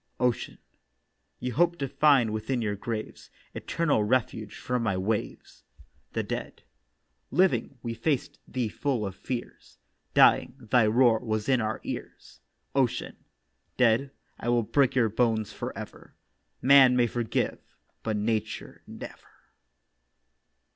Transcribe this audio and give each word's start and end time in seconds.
OCEAN: 0.19 0.57
'You 1.39 1.53
hoped 1.53 1.77
to 1.77 1.87
find 1.87 2.33
within 2.33 2.59
your 2.59 2.75
graves 2.75 3.29
Eternal 3.53 4.03
refuge 4.03 4.57
from 4.57 4.81
my 4.81 4.97
waves.' 4.97 5.63
THE 6.13 6.23
DEAD: 6.23 6.63
'Living, 7.29 7.77
we 7.83 7.93
faced 7.93 8.39
thee 8.47 8.67
full 8.67 9.05
of 9.05 9.13
fears; 9.15 9.77
Dying, 10.15 10.55
thy 10.59 10.87
roar 10.87 11.19
was 11.19 11.47
in 11.47 11.61
our 11.61 11.79
ears.' 11.83 12.39
OCEAN: 12.73 13.15
'Dead, 13.77 14.09
I 14.39 14.49
will 14.49 14.63
break 14.63 14.95
your 14.95 15.07
bones 15.09 15.53
for 15.53 15.71
ever. 15.77 16.15
Man 16.63 16.95
may 16.95 17.05
forgive, 17.05 17.59
but 18.01 18.17
Nature 18.17 18.81
never. 18.87 19.51